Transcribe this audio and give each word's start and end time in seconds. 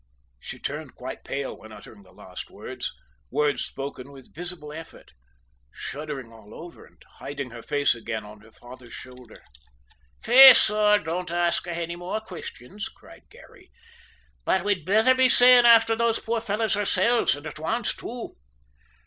She 0.39 0.57
turned 0.57 0.95
quite 0.95 1.23
pale 1.23 1.55
when 1.55 1.71
uttering 1.71 2.01
the 2.01 2.11
last 2.11 2.49
words, 2.49 2.91
words 3.29 3.61
spoken 3.63 4.11
with 4.11 4.33
visible 4.33 4.73
effort, 4.73 5.11
shuddering 5.71 6.33
all 6.33 6.55
over 6.55 6.87
and 6.87 6.99
hiding 7.19 7.51
her 7.51 7.61
face 7.61 7.93
again 7.93 8.25
on 8.25 8.41
her 8.41 8.51
father's 8.51 8.95
shoulder. 8.95 9.43
"Faith, 10.23 10.57
sor, 10.57 10.97
don't 10.97 11.29
ask 11.29 11.65
her 11.65 11.71
any 11.71 11.95
more 11.95 12.19
questions," 12.19 12.87
cried 12.89 13.29
Garry, 13.29 13.71
"but 14.43 14.65
we'd 14.65 14.85
betther 14.85 15.13
be 15.13 15.29
sayin' 15.29 15.67
afther 15.67 15.95
those 15.95 16.17
poor 16.17 16.41
fellows 16.41 16.75
ourselves, 16.75 17.37
an' 17.37 17.45
at 17.45 17.59
once, 17.59 17.93
too!" 17.95 18.35